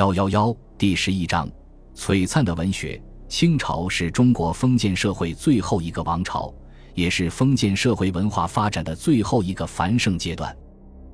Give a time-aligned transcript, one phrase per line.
[0.00, 1.46] 幺幺幺第十一章：
[1.94, 2.98] 璀璨的文学。
[3.28, 6.50] 清朝是中国封建社会最后一个王朝，
[6.94, 10.56] 也是封建社会文化发展的最后一个繁盛阶段。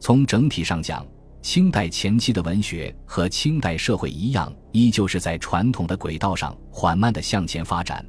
[0.00, 1.06] 从整体上讲，
[1.42, 8.04] 清代前期的文学和清代社会一样，依旧是在传统的轨道上缓慢的向前发展，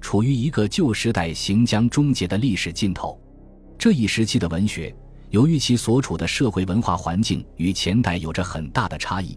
[0.00, 3.20] 处于一个旧时代行将终结的历史尽头。
[3.76, 4.94] 这一时期的文学，
[5.30, 9.36] 由于其所处的社会文化环境与前代有着很大的差异。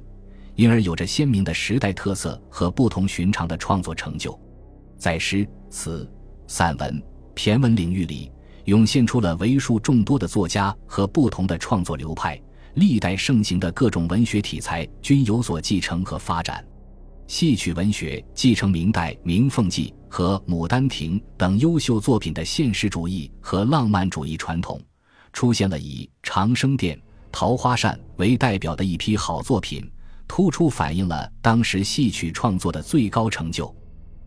[0.55, 4.38] 因而有着鲜明的时代特色和不同寻常的创作成就，
[4.97, 6.09] 在诗词、
[6.47, 7.02] 散文、
[7.35, 8.31] 骈文领域里，
[8.63, 12.41] 涌现出了为数众多的作家和不同的创作流派。
[12.75, 16.66] 历代盛行的各种文学题材均有所继承和发展。
[17.25, 24.80] 戏曲文学继承明代《鸣凤记》和《牡丹亭》等优秀作品的现实主义和浪漫主义传统，
[25.31, 26.97] 出现了以《长生殿》
[27.31, 29.89] 《桃花扇》为代表的一批好作品。
[30.27, 33.73] 突出反映了当时戏曲创作的最高成就。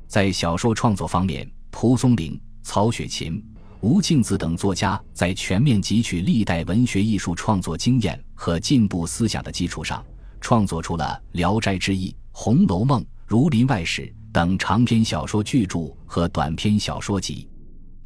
[0.06, 3.44] 在小说创作方面，蒲松龄、曹雪芹、
[3.80, 10.04] 吴敬梓等作家在全面汲取历代文学艺术创作经验和进步思想的基础上，
[10.40, 17.48] 创作出了《聊斋志异》《红楼梦》《儒林外史》等长篇小说巨著和短篇小说集。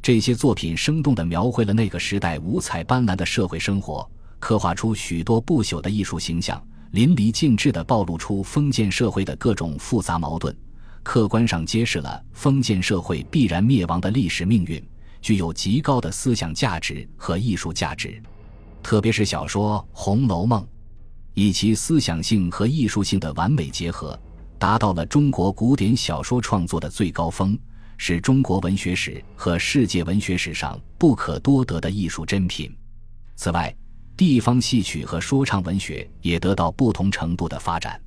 [0.01, 4.05] 这些作品生动地描绘了那个时代五彩斑斓的社会生活，
[4.37, 6.61] 刻画出许多不朽的艺术形象。
[6.93, 10.55] 淋漓尽致地暴露出封建社会的各种复杂矛盾，
[11.01, 14.79] 客观上揭示了封建社会必然灭亡的历史命运，
[15.19, 18.21] 具有极高的思想价值和艺术价值。
[18.83, 20.61] 特别是小说《红楼梦》，
[21.33, 24.19] 以其思想性和艺术性的完美结合，
[24.59, 27.57] 达到了中国古典小说创作的最高峰，
[27.97, 32.71] 是中国文学史和世界文学史上不可多得的艺术珍品。
[33.35, 33.75] 此外，
[34.25, 38.01] 地方戏曲和说唱文学也得到不同程度的发展，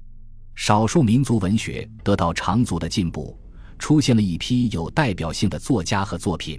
[0.55, 3.39] 少数民族文学得到长足的进步，
[3.78, 6.58] 出现了一批有代表性的作家和作品，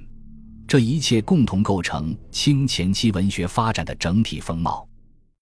[0.68, 4.88] 这一切共同构成清前期文学发展的整体风貌。